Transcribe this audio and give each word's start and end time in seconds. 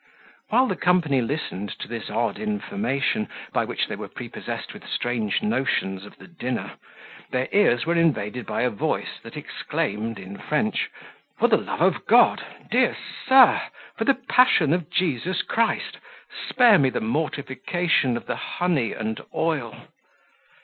While 0.49 0.65
the 0.65 0.75
company 0.75 1.21
listened 1.21 1.77
to 1.77 1.87
this 1.87 2.09
odd 2.09 2.39
information, 2.39 3.29
by 3.53 3.65
which 3.65 3.85
they 3.85 3.95
were 3.95 4.07
prepossessed 4.07 4.73
with 4.73 4.87
strange 4.89 5.43
notions 5.43 6.05
of 6.05 6.17
the 6.17 6.25
dinner, 6.25 6.71
their 7.29 7.47
ears 7.51 7.85
were 7.85 7.93
invaded 7.93 8.47
by 8.47 8.61
a 8.63 8.71
voice 8.71 9.19
that 9.21 9.37
exclaimed 9.37 10.17
in 10.17 10.39
French, 10.39 10.89
"For 11.37 11.47
the 11.47 11.57
love 11.57 11.83
of 11.83 12.07
God! 12.07 12.43
dear 12.71 12.97
sir! 13.27 13.61
for 13.95 14.05
the 14.05 14.15
passion 14.15 14.73
of 14.73 14.89
Jesus 14.89 15.43
Christ! 15.43 15.99
spare 16.49 16.79
me 16.79 16.89
the 16.89 16.99
mortification 16.99 18.17
of 18.17 18.25
the 18.25 18.35
honey 18.37 18.93
and 18.93 19.21
oil!" 19.35 19.75